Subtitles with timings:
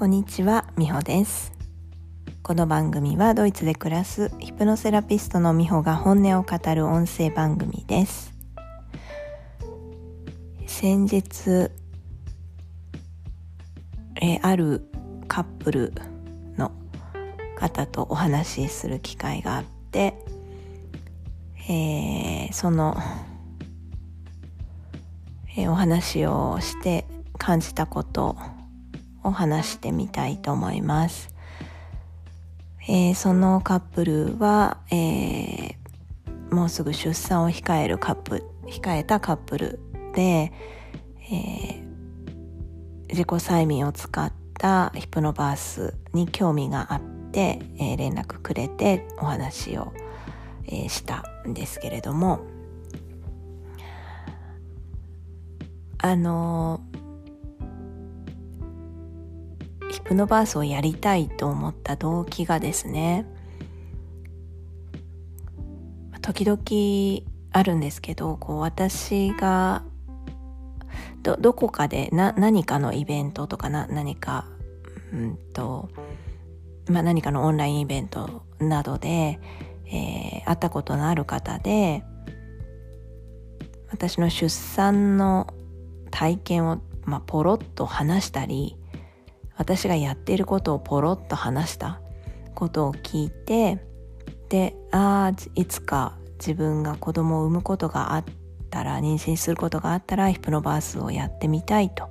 [0.00, 1.52] こんにちは、みほです。
[2.42, 8.32] この番組はドイツで暮らすヒプノセラピストのみほが本音を語る音声番組です。
[10.66, 11.70] 先日、
[14.22, 14.88] えある
[15.28, 15.92] カップル
[16.56, 16.72] の
[17.54, 20.14] 方とお話しする機会があって、
[21.68, 22.96] えーその、
[25.58, 27.04] えーお話をして
[27.36, 28.38] 感じたこと
[29.22, 31.34] を話してみたいと思います。
[32.88, 35.80] えーそのカップルは、えー
[36.54, 39.78] もうすぐ出産を控えるカップ控えたカップル
[40.14, 40.52] で、
[41.30, 41.90] えー
[43.08, 47.00] 自己催眠を使ったヒプノバースに興味があっ
[47.32, 49.92] て、えー連絡くれてお話を、
[50.66, 52.40] えーしたんですけれども
[55.98, 56.80] あの
[60.10, 63.24] プノバースをやりたいと思った動機がですね
[66.20, 69.84] 時々あるんですけどこう私が
[71.22, 74.46] どどこかでな何かのイベントとかな何か
[75.12, 75.88] うんと、
[76.88, 79.38] まあ、何かのオンラインイベントなどで、
[79.86, 82.02] えー会ったことのある方で
[83.92, 85.54] 私の出産の
[86.10, 88.76] 体験を、まあ、ポロッと話したり
[89.60, 92.00] 私がやっていることをポロッと話した。
[92.54, 93.78] ことを聞いて
[94.48, 98.24] でああいつか自分が子供を産むことがあっ
[98.70, 102.08] たら妊娠することがあったらヒプノバースをやってみたいと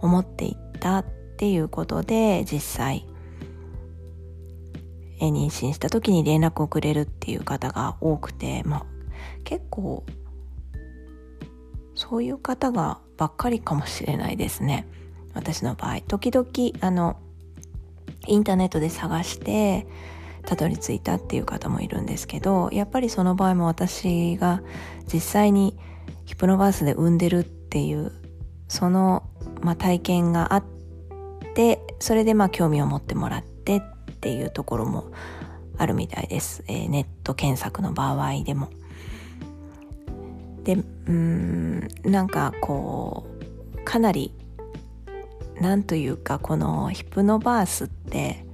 [0.00, 1.04] 思っていったっ
[1.36, 3.06] ていうことで実際
[5.20, 8.86] え妊娠した時に連絡をくれるっていう方が多くて、まあ、
[9.44, 10.04] 結構
[11.94, 14.88] そういう方がばっかりかもしれないですね。
[15.34, 16.46] 私の場合時々
[16.80, 17.16] あの
[18.26, 19.86] インターネットで探して
[20.46, 24.62] たどり着いたっていう方もいるんですけどやっぱりその場合も私が
[25.12, 25.76] 実際に
[26.24, 28.12] ヒプノバースで産んでるっていう
[28.68, 29.24] その、
[29.60, 30.64] まあ、体験があっ
[31.54, 33.80] てそれでまあ興味を持ってもらってっ
[34.20, 35.10] ていうところも
[35.76, 38.68] あるみたいです、えーネット検索の場合でも。
[40.62, 43.26] でうーんなんかこ
[43.76, 44.32] うかなり
[45.60, 48.44] なんというかこのヒプノバースって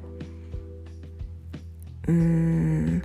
[2.06, 3.02] うーん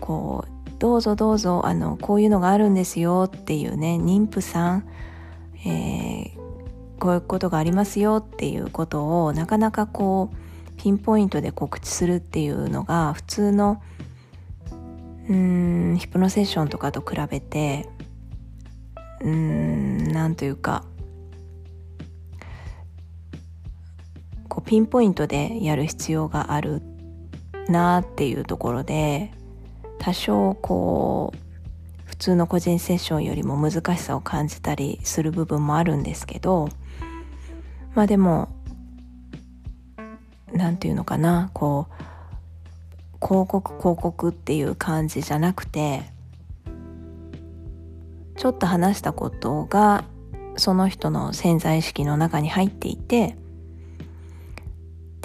[0.00, 4.88] こうどうぞどうぞあのこういうのがあるんですよっていうね妊婦さん、
[5.64, 6.46] えー
[6.98, 10.36] こういうことがありますよっていうことをなかなかこう
[10.76, 13.82] ピンポイントで告知するっていうのが普通の
[15.28, 17.88] うーんヒプノセッションとかと比べて
[19.20, 20.84] うーんなんというか
[24.66, 26.82] ピンポイントでやる必要がある
[27.68, 29.32] なっていうところで
[29.98, 31.38] 多少こう
[32.04, 36.68] 普通の個人セッションよりも難しさを感じたりする部分もあるんですけど
[37.94, 38.48] まあでも
[40.52, 46.02] なんていうのかなこう広告広告っていう感じじゃなくて
[48.36, 50.04] ちょっと話したことが
[50.56, 53.36] その人の潜在意識の中に入っていて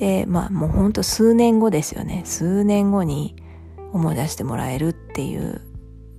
[0.01, 2.23] でまあもうほんと数年後ですよね。
[2.25, 3.35] 数年後に
[3.93, 5.61] 思い出してもらえるっていう。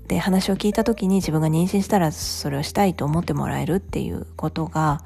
[0.06, 5.02] で話を聞いた時に自分が妊娠したらそれをしたいと思ってもらえるっていうことが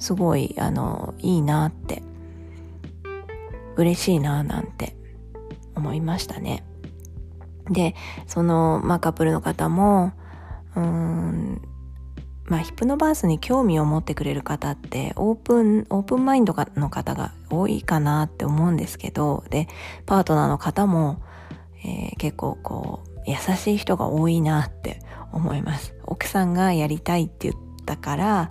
[0.00, 2.02] すごいあのいいなって。
[3.76, 4.96] 嬉しいななんて。
[5.76, 6.64] 思いましたね。
[7.70, 7.94] で
[8.26, 10.12] その、まあ、カップルの方も
[10.74, 11.62] うーん
[12.50, 19.68] まあヒプノバースに興味を持ってくれる方ってオープンオープンマインドの方が多いかなって思うんですけどで
[20.04, 21.22] パートナーの方も、
[21.84, 25.00] えー結構こう優しい人が多いなって
[25.32, 25.94] 思います。
[26.04, 27.54] 奥さんがやりたいって言っ
[27.86, 28.50] たから、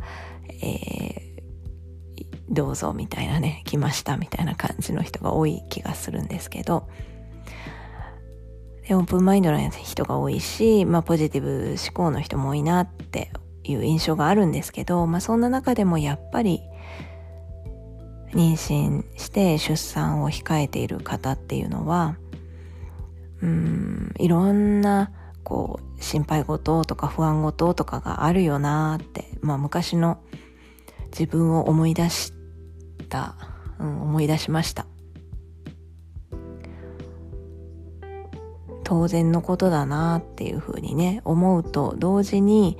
[0.61, 1.29] えー
[2.49, 6.89] どうぞみたいなね来ましたみたいな感じの人が多い気がするんですけど
[8.87, 13.31] でオープンマインドな人が多いし、まあ、ポジティブ思考の人も多いなって
[13.71, 16.61] いう印象があるんですけど、まあ、そんな中でもやっぱり
[18.33, 22.17] 妊娠して出産を控えている方っていうのは
[23.41, 25.11] うんいろんな
[25.43, 30.21] こう心配事とか不安事とかがあるよなって、まあ、昔の
[31.11, 32.33] 自分を思い出し
[33.09, 33.35] た、
[33.79, 34.85] うん、思い出しました。
[38.83, 42.79] 当然のことだなっていうふうにね思うと同時に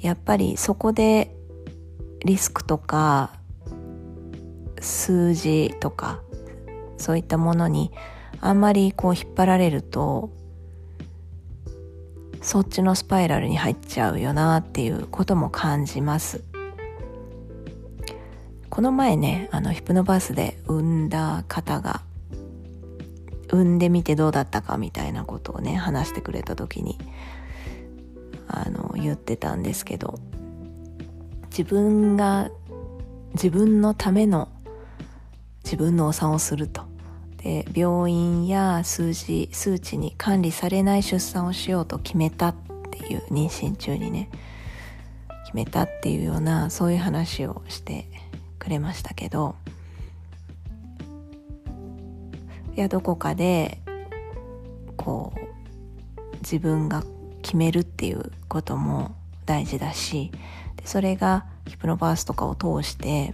[0.00, 1.34] やっぱりそこで
[2.24, 3.32] リスクとか
[4.80, 6.20] 数字とか
[6.98, 7.92] そういったものに
[8.40, 10.30] あんまりこう引っ張られると
[12.42, 16.44] そっちのスパイラルに入っちゃうよなっていうことも感じます。
[18.70, 22.02] この前ねあのヒプノバースで産んだ方が
[23.48, 26.98] 産んでみてどうだったかみたいなことをね話してくれた時に
[28.48, 30.18] あの言ってたんですけど
[31.50, 32.50] 自分が
[33.34, 34.48] 自分のための
[35.64, 36.82] 自分のお産をすると。
[37.38, 42.54] で病院や数字数値に管理されない出産をしようと決めたっ
[42.90, 44.30] ていう妊娠中にね
[45.44, 48.08] 決めたっていうようなそういう話をして
[48.58, 49.54] くれましたけど
[52.74, 53.80] いやどこかで
[54.96, 57.04] こう自分が
[57.46, 59.14] 決めるっていうことも
[59.44, 60.32] 大事だし
[60.74, 63.32] でそれがヒプノバースとかを通して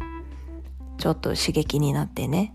[0.99, 2.55] ちょっと刺激になってね、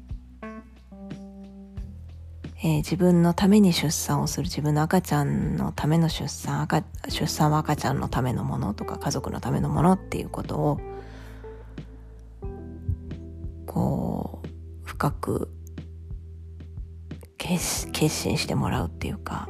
[2.59, 10.79] えー、自分のために出産をする自分の赤ちゃんのための出産赤出産は赤ちゃんのためのものとか家族のためのものっていうことを
[13.65, 14.47] こう
[14.83, 15.51] 深く
[17.39, 19.49] 決決心してもらうっていうか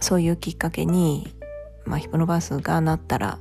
[0.00, 1.34] そういうきっかけに、
[1.84, 3.38] まあ、ヒプノバースがなったら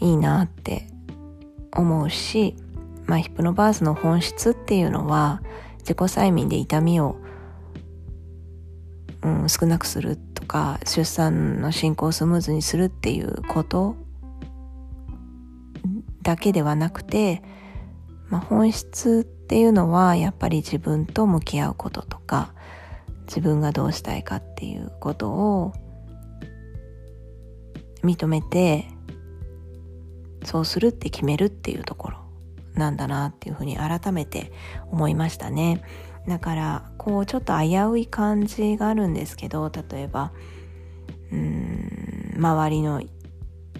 [0.00, 0.88] いいなって
[1.72, 2.54] 思うし、
[3.06, 5.42] まあ、ヒプノバースの本質っていうのは
[5.80, 7.16] 自己催眠で痛みを、
[9.22, 13.96] うん、少なくするとか出産の進行をスムーズにするっていうこと
[16.22, 17.42] だけではなくて、
[18.28, 22.52] まあ、本質っていうのはやっぱり自分と向き合うこととか
[23.28, 25.72] 自分がどうしたいかっていうことを
[28.02, 28.86] 認めて
[30.44, 32.18] そうするって決めるっていうところ
[32.74, 34.50] なんだなっていうふうに改めて
[34.90, 35.82] 思いましたね。
[36.26, 40.32] だからこうちょっと危うい感じがあるんですけど例えば
[41.32, 43.02] うん周りの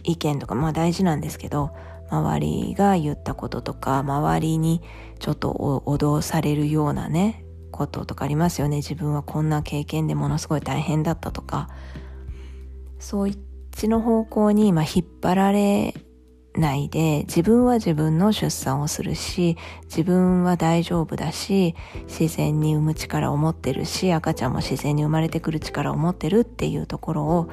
[0.03, 1.71] 意見とかまあ大事なんですけど
[2.11, 4.83] 周りが言ったこととか周りに
[5.19, 7.45] ちょっと脅されるようなね
[7.79, 8.79] こととかありますよね。
[8.79, 11.69] 自分はこんな経験でものすごい大変だったとか。
[12.99, 13.39] そういっ
[13.71, 15.95] ちの方向に、ま、引っ張られ
[16.55, 21.77] ないで自分は自分の出産をするし自分は大丈夫だし
[22.09, 27.51] 自然に産む力を持ってるし赤ちゃんも自然に生まれてくる力を持ってるっていうところを、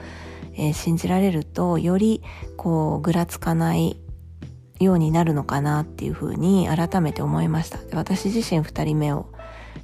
[0.56, 2.24] えー、信じられるとより
[2.58, 4.02] こうぐらつかない
[4.80, 7.80] ようになるのかなっていうふうに改めて思いました。
[7.96, 9.28] 私自身2人目を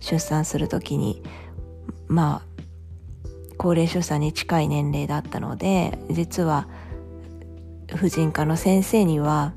[0.01, 1.23] 出産する時に
[2.07, 2.63] まあ
[3.57, 6.67] 高齢出産に近い年齢だったので実は
[7.95, 9.53] 婦人科の先生には、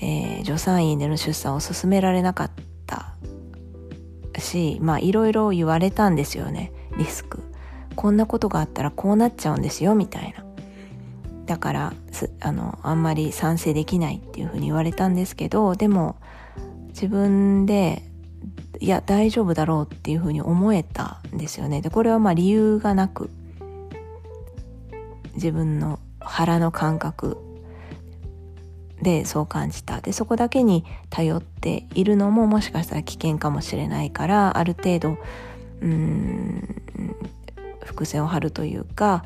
[0.00, 2.50] えー、助産院での出産を勧められなかっ
[2.86, 3.14] た
[4.38, 7.42] しまあいろいろ言われたんですよねリスク。
[7.96, 10.44] こんなことがあったらこうなっちゃうんですよみたいな。
[11.46, 11.92] だから
[12.40, 16.16] あのあんまり賛成できないっていうふうに言われたんですけどでも
[16.88, 18.02] 自分で
[18.84, 21.80] いや大丈夫だろうっていうふうに思えたんですよね。
[21.80, 23.30] でこれはまあ理由がなく
[25.36, 27.38] 自分の腹の感覚
[29.00, 30.02] でそう感じた。
[30.02, 35.16] でそこだけに頼っているのももしかしたら危険かもしれないからある程度
[35.80, 36.84] うん
[37.86, 39.24] 伏線を張るというか、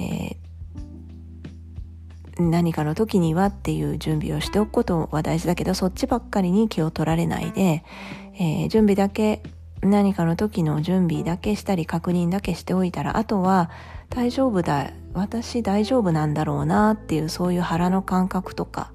[0.00, 7.84] えー、何かの時にはっていう準備をしておくことは大事だけどそっちばっかりに気を取られないで、
[8.34, 9.42] えー、準備だけ
[9.82, 13.70] 何かの時の準備だけしたり確認だけしておいたらあとは
[14.08, 18.90] 大丈夫だ私大丈夫なんだろうなっていうそういう腹の感覚とか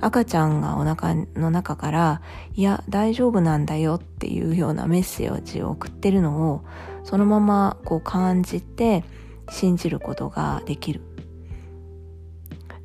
[0.00, 2.22] 赤ちゃんがお腹の中から
[2.54, 6.64] いや大丈夫なんだよっていうようなメッセージを送ってるのを
[7.04, 9.04] そのままこう感じて
[9.50, 11.02] 信じることができる。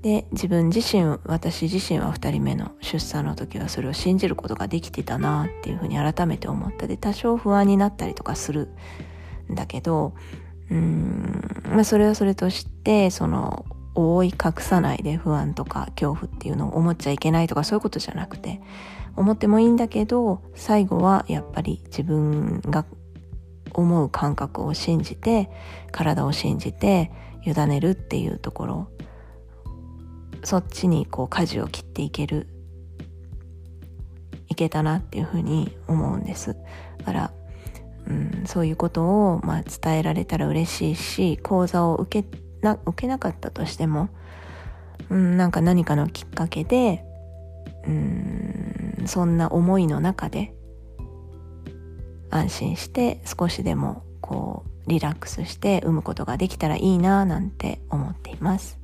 [0.02, 8.70] で自分自身私自身は2人目の出産の時はそれを信じることができてたなっていうふうに改めて思ったで多少不安になったりとかする
[9.52, 10.14] んだけど
[10.72, 13.66] うんまあそれはそれとしてその
[13.96, 18.62] 覆い隠さないで不安とか恐怖っていうのを思っちゃいけないとかそういうことじゃなくて
[19.18, 22.86] 思ってもいいんだけど最後はやっぱり自分が
[23.74, 25.50] 思う感覚を信じて
[25.92, 27.12] 体を信じて
[27.46, 28.88] 委ねるっていうところ。
[30.44, 32.48] そっちにこう舵を切っていける
[34.48, 36.56] いけたなっていうふうに思うんです。
[36.98, 37.32] だから
[38.10, 42.30] うん、そういうことを、まあ、伝えられたら嬉しいし講座を受け
[42.62, 44.10] な受けなかったとしても、
[45.10, 47.06] うん、なんか何かのきっかけで
[47.86, 50.54] うんそんな思いの中で
[52.32, 58.79] 安心して少しでもこうリラックスして産むことができたらいいななんて思っています。